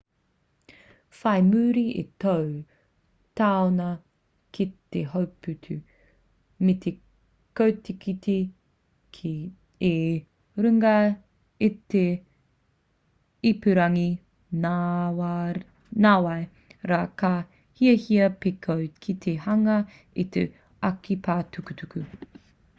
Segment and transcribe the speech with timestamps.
[1.15, 2.31] whai muri i tō
[3.41, 3.89] taunga
[4.57, 5.75] ki te hōputu
[6.69, 6.93] me te
[7.61, 8.37] kotikoti
[9.91, 9.93] i
[10.67, 10.95] runga
[11.69, 12.03] i te
[13.53, 14.07] ipurangi
[14.67, 16.41] nāwai
[16.95, 17.33] rā ka
[17.81, 19.79] hiahia pea koe ki te hanga
[20.27, 20.49] i tō
[20.93, 22.07] ake pae tukutuku